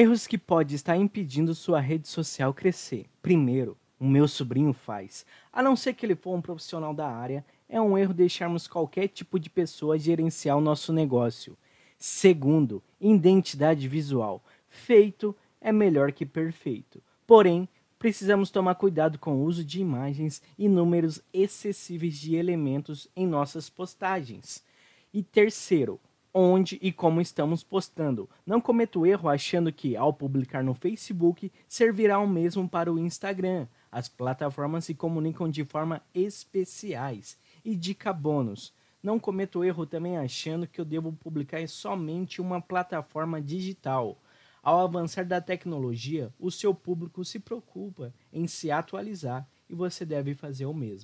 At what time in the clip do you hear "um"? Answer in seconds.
6.36-6.40, 7.80-7.98